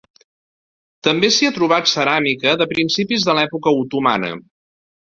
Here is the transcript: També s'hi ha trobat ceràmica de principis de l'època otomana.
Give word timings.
També 1.07 1.29
s'hi 1.35 1.51
ha 1.51 1.53
trobat 1.59 1.93
ceràmica 1.93 2.57
de 2.65 2.69
principis 2.75 3.31
de 3.31 3.39
l'època 3.41 3.79
otomana. 3.87 4.35